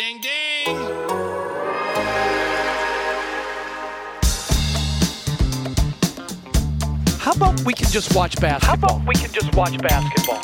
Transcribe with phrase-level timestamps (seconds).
[0.00, 0.76] ding, ding.
[7.18, 8.60] How about we can just watch basketball?
[8.60, 10.40] How about we can just watch basketball?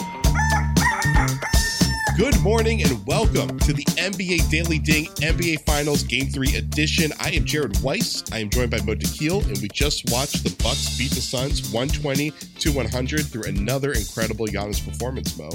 [2.19, 7.13] Good morning and welcome to the NBA Daily Ding NBA Finals Game 3 edition.
[7.19, 8.31] I am Jared Weiss.
[8.33, 11.73] I am joined by Mo Dakhil, and we just watched the Bucks beat the Suns
[11.73, 15.49] 120 to 100 through another incredible Giannis performance, Mo.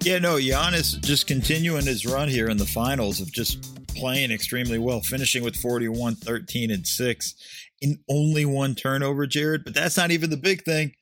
[0.00, 4.78] Yeah, no, Giannis just continuing his run here in the finals of just playing extremely
[4.78, 7.34] well, finishing with 41, 13, and 6
[7.80, 9.64] in only one turnover, Jared.
[9.64, 10.92] But that's not even the big thing.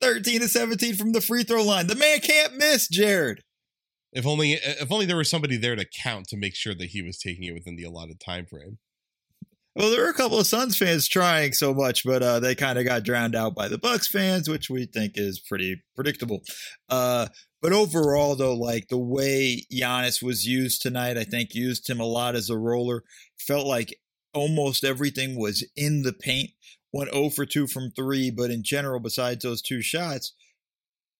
[0.00, 1.86] 13 to 17 from the free throw line.
[1.86, 3.42] The man can't miss, Jared.
[4.12, 7.02] If only if only there was somebody there to count to make sure that he
[7.02, 8.78] was taking it within the allotted time frame.
[9.76, 12.78] Well, there were a couple of Suns fans trying so much, but uh, they kind
[12.78, 16.42] of got drowned out by the Bucks fans, which we think is pretty predictable.
[16.88, 17.26] Uh,
[17.60, 22.04] but overall, though, like the way Giannis was used tonight, I think used him a
[22.04, 23.02] lot as a roller.
[23.36, 23.98] Felt like
[24.32, 26.50] almost everything was in the paint.
[26.92, 30.34] Went 0 for 2 from three, but in general, besides those two shots,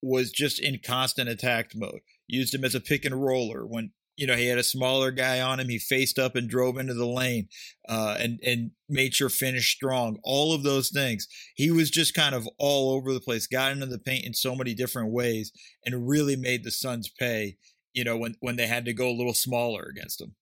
[0.00, 2.00] was just in constant attack mode.
[2.28, 5.40] Used him as a pick and roller when you know he had a smaller guy
[5.40, 5.68] on him.
[5.68, 7.48] He faced up and drove into the lane,
[7.88, 10.18] uh, and and made sure finish strong.
[10.22, 11.26] All of those things.
[11.54, 13.46] He was just kind of all over the place.
[13.46, 15.52] Got into the paint in so many different ways,
[15.84, 17.56] and really made the Suns pay.
[17.92, 20.34] You know when when they had to go a little smaller against him.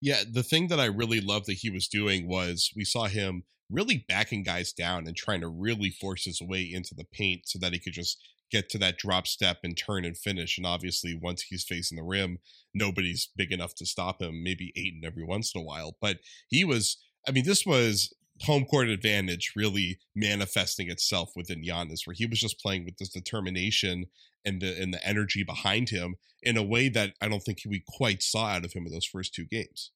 [0.00, 3.44] Yeah, the thing that I really loved that he was doing was we saw him
[3.70, 7.58] really backing guys down and trying to really force his way into the paint so
[7.60, 8.18] that he could just
[8.50, 10.56] get to that drop step and turn and finish.
[10.56, 12.38] And obviously, once he's facing the rim,
[12.74, 14.42] nobody's big enough to stop him.
[14.42, 16.98] Maybe Ayton every once in a while, but he was.
[17.28, 22.38] I mean, this was home court advantage really manifesting itself within Giannis, where he was
[22.38, 24.06] just playing with this determination
[24.44, 27.82] and the and the energy behind him in a way that I don't think we
[27.86, 29.90] quite saw out of him in those first two games.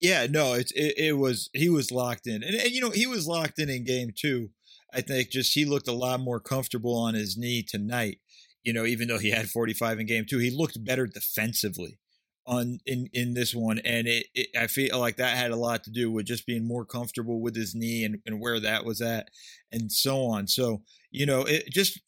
[0.00, 3.06] Yeah, no, it, it, it was he was locked in, and, and you know he
[3.06, 4.50] was locked in in game two.
[4.94, 8.18] I think just he looked a lot more comfortable on his knee tonight.
[8.62, 11.98] You know, even though he had 45 in game two, he looked better defensively
[12.46, 15.84] on in in this one, and it, it I feel like that had a lot
[15.84, 19.00] to do with just being more comfortable with his knee and, and where that was
[19.00, 19.28] at,
[19.72, 20.46] and so on.
[20.46, 22.00] So you know, it just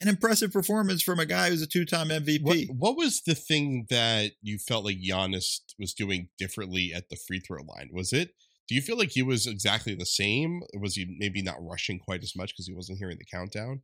[0.00, 2.42] an impressive performance from a guy who's a two-time MVP.
[2.42, 7.14] What, what, was the thing that you felt like Giannis was doing differently at the
[7.14, 7.88] free throw line?
[7.92, 8.30] Was it?
[8.72, 10.62] Do you feel like he was exactly the same?
[10.80, 13.82] Was he maybe not rushing quite as much because he wasn't hearing the countdown?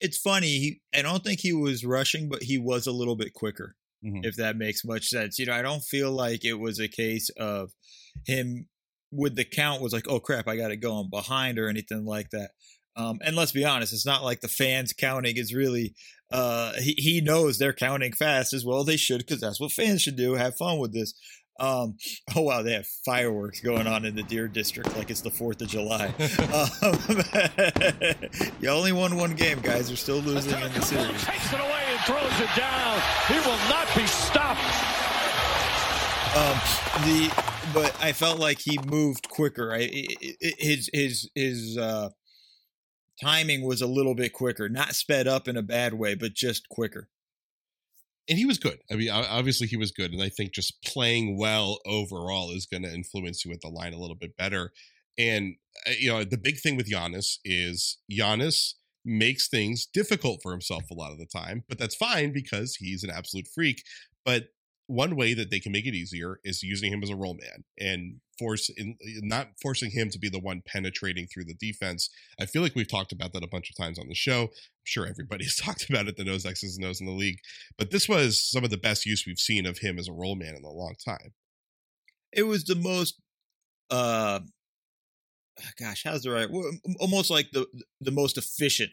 [0.00, 0.48] It's funny.
[0.48, 3.76] He, I don't think he was rushing, but he was a little bit quicker.
[4.04, 4.24] Mhm.
[4.26, 5.38] If that makes much sense.
[5.38, 7.70] You know, I don't feel like it was a case of
[8.26, 8.66] him
[9.12, 12.04] with the count was like, oh crap, I got to go on behind or anything
[12.04, 12.50] like that.
[12.96, 15.94] Um, and let's be honest, it's not like the fans counting is really.
[16.32, 18.82] Uh, he he knows they're counting fast as well.
[18.82, 20.34] They should because that's what fans should do.
[20.34, 21.14] Have fun with this.
[21.58, 21.96] Um,
[22.36, 25.60] oh wow, they have fireworks going on in the Deer District like it's the Fourth
[25.60, 26.06] of July.
[26.52, 26.98] um,
[28.60, 29.90] you only won one game, guys.
[29.90, 31.24] You're still losing in the series.
[31.24, 33.00] Takes it away and throws it down.
[33.28, 34.60] He will not be stopped.
[36.36, 36.60] Um,
[37.04, 39.72] the but I felt like he moved quicker.
[39.74, 39.88] I,
[40.58, 42.10] his his his uh,
[43.22, 46.68] timing was a little bit quicker, not sped up in a bad way, but just
[46.68, 47.08] quicker.
[48.30, 48.78] And he was good.
[48.90, 52.84] I mean, obviously he was good, and I think just playing well overall is going
[52.84, 54.70] to influence you at the line a little bit better.
[55.18, 58.74] And uh, you know, the big thing with Giannis is Giannis
[59.04, 63.02] makes things difficult for himself a lot of the time, but that's fine because he's
[63.02, 63.82] an absolute freak.
[64.24, 64.44] But
[64.90, 67.62] one way that they can make it easier is using him as a roll man
[67.78, 72.10] and force in not forcing him to be the one penetrating through the defense.
[72.40, 74.42] I feel like we've talked about that a bunch of times on the show.
[74.44, 74.48] I'm
[74.84, 77.38] sure everybody's talked about it that knows X's and O's in the league.
[77.78, 80.34] But this was some of the best use we've seen of him as a roll
[80.34, 81.34] man in a long time.
[82.32, 83.20] It was the most,
[83.90, 84.40] uh,
[85.78, 86.48] gosh, how's the right?
[86.98, 87.66] Almost like the
[88.00, 88.90] the most efficient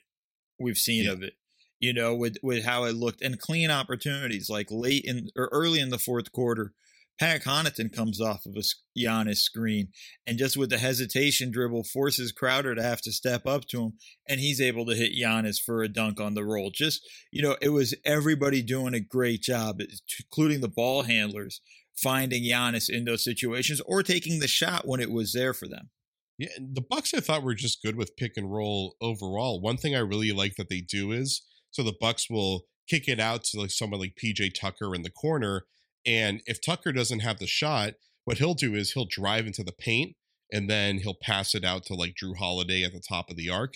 [0.59, 1.11] we've seen Yeah.
[1.13, 1.33] of it.
[1.79, 5.79] You know, with with how it looked and clean opportunities like late in or early
[5.79, 6.73] in the fourth quarter.
[7.19, 8.61] Pat Connaughton comes off of a
[8.95, 9.87] Giannis screen
[10.27, 13.93] and just with the hesitation dribble forces Crowder to have to step up to him
[14.29, 16.69] and he's able to hit Giannis for a dunk on the roll.
[16.69, 19.85] Just, you know, it was everybody doing a great job, eh,
[20.19, 21.59] including the ball handlers
[21.95, 25.89] finding Giannis in those situations or taking the shot when it was there for them.
[26.37, 29.59] Yeah, the Bucks I thought were just good with pick and roll overall.
[29.59, 31.41] One thing I really like that they do is
[31.77, 35.11] so the Bucks will kick it out to like someone like PJ Tucker in the
[35.11, 35.65] corner,
[36.07, 37.93] and if Tucker doesn't have the shot,
[38.25, 40.15] what he'll do is he'll drive into the paint
[40.51, 43.49] and then he'll pass it out to like Jrue Holiday at the top of the
[43.49, 43.75] arc.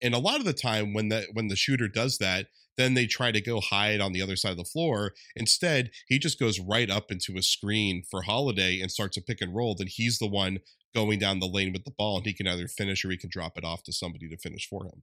[0.00, 2.46] And a lot of the time when the when the shooter does that,
[2.78, 5.12] then they try to go hide on the other side of the floor.
[5.36, 9.42] Instead, he just goes right up into a screen for Holiday and starts a pick
[9.42, 9.74] and roll.
[9.74, 10.60] Then he's the one
[10.94, 13.30] going down the lane with the ball, and he can either finish or he can
[13.30, 15.02] drop it off to somebody to finish for him.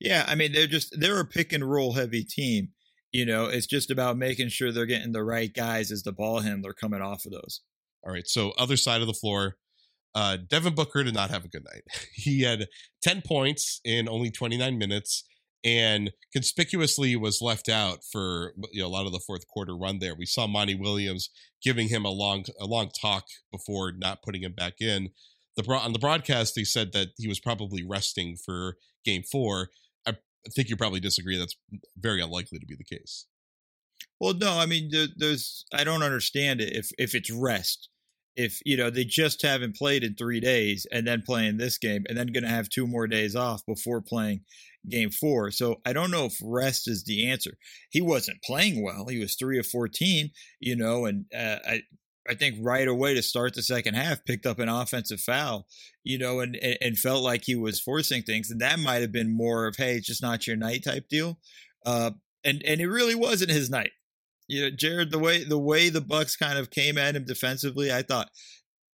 [0.00, 2.68] Yeah, I mean they're just they're a pick and roll heavy team.
[3.12, 6.40] You know, it's just about making sure they're getting the right guys as the ball
[6.40, 7.62] handler coming off of those.
[8.04, 9.56] All right, so other side of the floor,
[10.14, 11.82] uh, Devin Booker did not have a good night.
[12.14, 12.66] He had
[13.02, 15.24] 10 points in only 29 minutes
[15.64, 19.98] and conspicuously was left out for you know, a lot of the fourth quarter run
[19.98, 20.14] there.
[20.14, 21.30] We saw Monty Williams
[21.62, 25.10] giving him a long a long talk before not putting him back in.
[25.56, 29.68] The on the broadcast they said that he was probably resting for game 4.
[30.06, 30.12] I
[30.54, 31.56] think you probably disagree that's
[31.96, 33.26] very unlikely to be the case.
[34.20, 37.88] Well, no, I mean there's I don't understand it if if it's rest
[38.36, 42.04] if you know they just haven't played in three days and then playing this game
[42.08, 44.42] and then going to have two more days off before playing
[44.88, 47.56] game four so i don't know if rest is the answer
[47.90, 50.30] he wasn't playing well he was three of 14
[50.60, 51.80] you know and uh, i
[52.28, 55.66] I think right away to start the second half picked up an offensive foul,
[56.04, 59.36] you know, and and felt like he was forcing things, and that might have been
[59.36, 61.38] more of hey, it's just not your night type deal,
[61.84, 62.12] uh,
[62.44, 63.92] and and it really wasn't his night
[64.48, 67.92] you know, Jared, the way the way the Bucks kind of came at him defensively,
[67.92, 68.28] I thought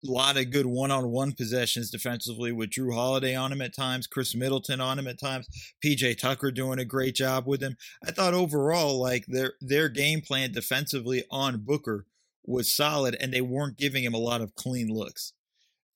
[0.05, 4.35] a lot of good one-on-one possessions defensively with Jrue Holiday on him at times, Khris
[4.35, 5.47] Middleton on him at times,
[5.85, 7.77] PJ Tucker doing a great job with him.
[8.05, 12.07] I thought overall, like their their game plan defensively on Booker
[12.45, 15.33] was solid, and they weren't giving him a lot of clean looks.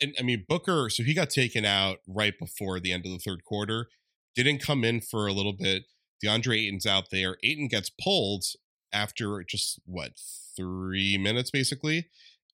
[0.01, 3.19] And I mean Booker, so he got taken out right before the end of the
[3.19, 3.89] third quarter.
[4.35, 5.85] Didn't come in for a little bit.
[6.25, 7.37] DeAndre Ayton's out there.
[7.43, 8.45] Ayton gets pulled,
[8.93, 10.13] after just what
[10.57, 12.09] three minutes basically.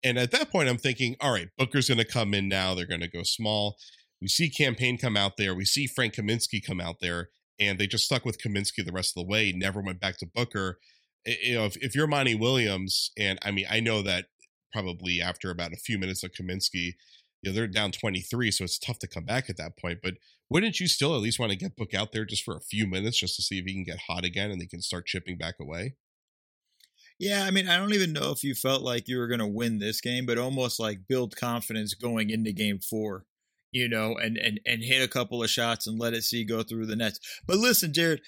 [0.04, 2.74] And at that point, I'm thinking, all right, Booker's going to come in now.
[2.74, 3.78] They're going to go small.
[4.20, 5.54] We see Cam Payne come out there.
[5.54, 7.30] We see Frank Kaminsky come out there,
[7.60, 9.52] and they just stuck with Kaminsky the rest of the way.
[9.56, 10.80] Never went back to Booker.
[11.26, 14.26] You know, if, if you're Monty Williams, and I mean, I know that
[14.74, 16.94] probably after about a few minutes of Kaminsky,
[17.42, 20.00] you know, they're down 23, so it's tough to come back at that point.
[20.02, 20.16] But
[20.50, 22.88] wouldn't you still at least want to get Book out there just for a few
[22.88, 25.38] minutes just to see if he can get hot again and they can start chipping
[25.38, 25.96] back away?
[27.20, 29.48] Yeah, I mean, I don't even know if you felt like you were going to
[29.48, 33.26] win this game, but almost like build confidence going into game four,
[33.72, 36.64] you know, and and and hit a couple of shots and let it see go
[36.64, 37.20] through the nets.
[37.46, 38.22] But listen, Jared,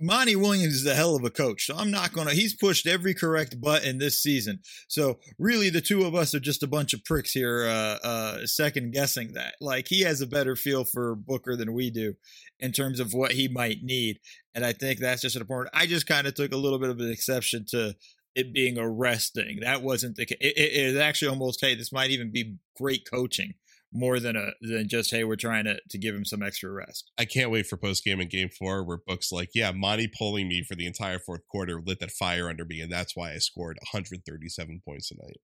[0.00, 1.66] Monty Williams is a hell of a coach.
[1.66, 4.60] So I'm not going to, he's pushed every correct button this season.
[4.88, 8.46] So really, the two of us are just a bunch of pricks here, uh, uh,
[8.46, 9.54] second guessing that.
[9.60, 12.14] Like, he has a better feel for Booker than we do
[12.58, 14.18] in terms of what he might need.
[14.54, 15.74] And I think that's just an important.
[15.74, 17.94] I just kind of took a little bit of an exception to
[18.34, 19.58] it being arresting.
[19.60, 20.38] That wasn't the case.
[20.40, 23.54] It, it, it actually almost, hey, this might even be great coaching
[23.92, 27.10] more than a than just hey we're trying to to give him some extra rest.
[27.18, 30.48] I can't wait for post game in game four where Book's like, yeah, Monty pulling
[30.48, 33.38] me for the entire fourth quarter lit that fire under me, and that's why I
[33.38, 35.38] scored 137 points tonight.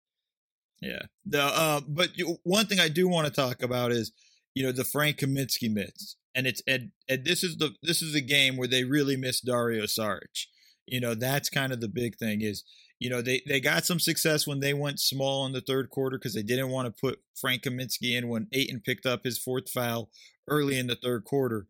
[0.80, 2.10] Yeah, the uh, but
[2.42, 4.12] one thing I do want to talk about is
[4.54, 8.12] you know the Frank Kaminsky myths, and it's and, and this is the this is
[8.12, 10.46] the game where they really miss Dario Saric.
[10.86, 12.62] You know that's kind of the big thing is
[12.98, 16.18] you know, they, they got some success when they went small in the third quarter
[16.18, 19.70] because they didn't want to put Frank Kaminsky in when Ayton picked up his fourth
[19.70, 20.10] foul
[20.48, 21.66] early in the third quarter.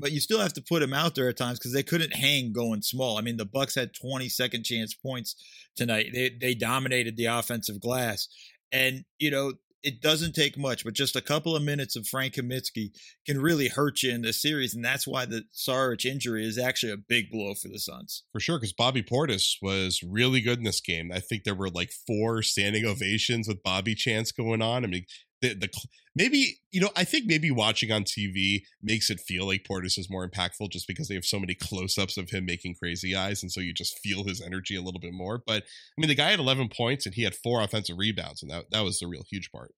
[0.00, 2.52] But you still have to put him out there at times because they couldn't hang
[2.52, 3.18] going small.
[3.18, 5.34] I mean, the Bucks had 20 second chance points
[5.76, 6.10] tonight.
[6.12, 8.28] They they dominated the offensive glass.
[8.70, 12.34] And, you know, it doesn't take much, but just a couple of minutes of Frank
[12.34, 12.90] Kaminsky
[13.24, 16.92] can really hurt you in this series, and that's why the Saric injury is actually
[16.92, 18.24] a big blow for the Suns.
[18.32, 21.12] For sure, because Bobby Portis was really good in this game.
[21.12, 24.84] I think there were like four standing ovations with Bobby Chance going on.
[24.84, 25.04] I mean,
[25.40, 25.68] the, the
[26.14, 30.10] maybe you know I think maybe watching on TV makes it feel like Portis is
[30.10, 33.52] more impactful just because they have so many close-ups of him making crazy eyes and
[33.52, 36.30] so you just feel his energy a little bit more but I mean the guy
[36.30, 39.24] had 11 points and he had four offensive rebounds and that that was the real
[39.30, 39.72] huge part.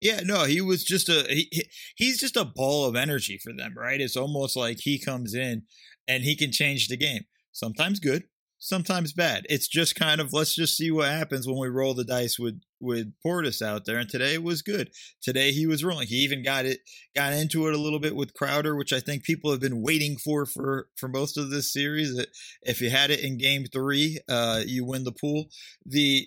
[0.00, 3.74] Yeah, no, he was just a he, he's just a ball of energy for them,
[3.76, 4.00] right?
[4.00, 5.62] It's almost like he comes in
[6.06, 7.24] and he can change the game.
[7.52, 8.24] Sometimes good,
[8.58, 9.46] sometimes bad.
[9.48, 12.60] It's just kind of let's just see what happens when we roll the dice with
[12.80, 13.98] with Portis out there.
[13.98, 14.90] And today was good.
[15.22, 16.08] Today he was rolling.
[16.08, 16.80] He even got it
[17.14, 20.16] got into it a little bit with Crowder, which I think people have been waiting
[20.16, 22.18] for for for most of this series.
[22.62, 25.46] If you had it in Game Three, uh, you win the pool.
[25.86, 26.26] The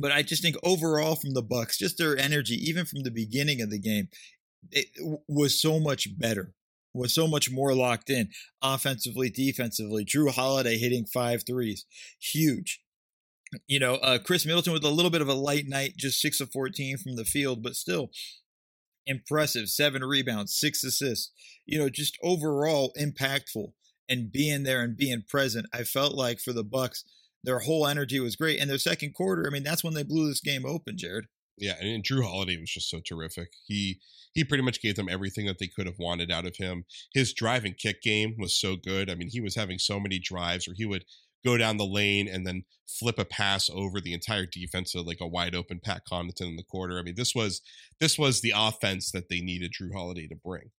[0.00, 3.60] but I just think overall from the Bucks, just their energy, even from the beginning
[3.60, 4.08] of the game,
[4.70, 4.86] it
[5.28, 6.54] was so much better
[6.94, 8.28] was so much more locked in
[8.62, 10.04] offensively, defensively.
[10.04, 11.86] Jrue Holiday hitting five threes,
[12.20, 12.80] huge.
[13.66, 16.40] You know, uh, Khris Middleton with a little bit of a light night, just six
[16.40, 18.10] of 14 from the field, but still
[19.06, 19.68] impressive.
[19.68, 21.32] Seven rebounds, six assists.
[21.66, 23.72] You know, just overall impactful
[24.08, 25.66] and being there and being present.
[25.72, 27.04] I felt like for the Bucks,
[27.44, 28.60] their whole energy was great.
[28.60, 31.26] And their second quarter, I mean, that's when they blew this game open, Jared.
[31.62, 33.52] Yeah, and Jrue Holiday was just so terrific.
[33.64, 34.00] He
[34.34, 36.84] he pretty much gave them everything that they could have wanted out of him.
[37.14, 39.08] His drive and kick game was so good.
[39.08, 41.04] I mean, he was having so many drives where he would
[41.44, 45.20] go down the lane and then flip a pass over the entire defense of like
[45.20, 46.98] a wide open Pat Connaughton in the quarter.
[46.98, 47.62] I mean, this was
[48.00, 50.70] this was the offense that they needed Jrue Holiday to bring.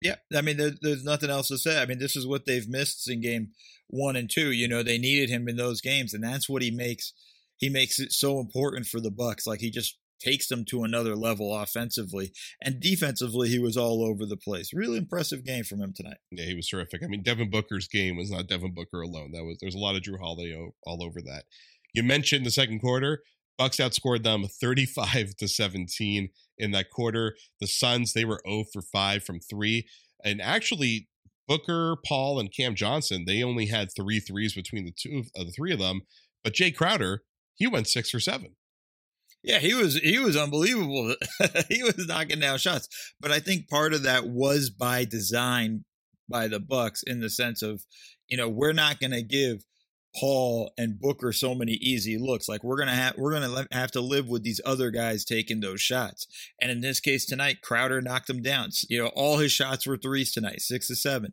[0.00, 1.80] Yeah, I mean, there, there's nothing else to say.
[1.80, 3.50] I mean, this is what they've missed in game
[3.88, 4.50] one and two.
[4.50, 7.12] You know, they needed him in those games, and that's what he makes.
[7.58, 9.46] He makes it so important for the Bucks.
[9.46, 12.32] Like he just takes them to another level offensively
[12.62, 13.48] and defensively.
[13.48, 14.72] He was all over the place.
[14.72, 16.18] Really impressive game from him tonight.
[16.30, 17.02] Yeah, he was terrific.
[17.02, 19.32] I mean, Devin Booker's game was not Devin Booker alone.
[19.32, 20.56] That was there's a lot of Jrue Holiday
[20.86, 21.44] all over that.
[21.92, 23.22] You mentioned the second quarter.
[23.58, 27.36] Bucks outscored them 35 to 17 in that quarter.
[27.60, 29.86] The Suns, they were 0 for 5 from 3.
[30.24, 31.08] And actually,
[31.48, 35.44] Booker, Paul, and Cam Johnson, they only had three threes between the two of uh,
[35.44, 36.02] the three of them.
[36.42, 37.22] But Jae Crowder,
[37.54, 38.56] he went six for seven.
[39.42, 41.16] Yeah, he was he was unbelievable.
[41.68, 42.88] he was knocking down shots.
[43.20, 45.84] But I think part of that was by design
[46.28, 47.84] by the Bucks in the sense of,
[48.28, 49.64] you know, we're not going to give
[50.14, 52.48] Paul and Booker so many easy looks.
[52.48, 55.80] Like we're gonna have we're gonna have to live with these other guys taking those
[55.80, 56.26] shots.
[56.60, 58.70] And in this case tonight, Crowder knocked them down.
[58.88, 61.32] You know, all his shots were threes tonight, six to seven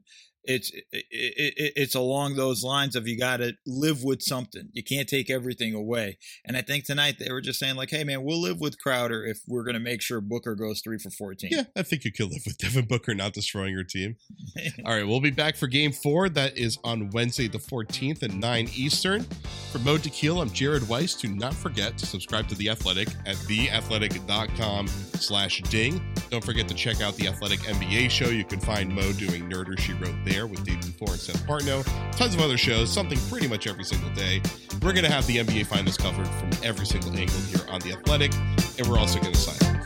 [0.49, 4.69] it's it, it, it's along those lines of you got to live with something.
[4.73, 6.17] You can't take everything away.
[6.43, 9.23] And I think tonight they were just saying like, "Hey man, we'll live with Crowder
[9.23, 12.11] if we're going to make sure Booker goes 3 for 14." Yeah, I think you
[12.11, 14.15] could live with Devin Booker not destroying your team.
[14.85, 18.33] All right, we'll be back for game 4 that is on Wednesday the 14th at
[18.33, 19.23] 9 Eastern.
[19.71, 21.13] For Mo Dakhil, I'm Jared Weiss.
[21.13, 26.01] Do not forget to subscribe to The Athletic at theathletic.com slash ding.
[26.31, 28.29] Don't forget to check out The Athletic NBA show.
[28.29, 31.83] You can find Mo doing Nerder She Wrote there with David Thorpe and Seth Partnow.
[32.15, 34.41] Tons of other shows, something pretty much every single day.
[34.81, 37.93] We're going to have the NBA Finals covered from every single angle here on The
[37.93, 38.33] Athletic,
[38.77, 39.78] and we're also going to sign.